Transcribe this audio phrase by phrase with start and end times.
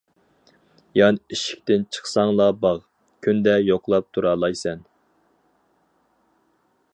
[0.99, 2.79] يان ئىشىكتىن چىقساڭلا باغ،
[3.27, 4.83] كۈندە يوقلاپ تۇرالايسەن.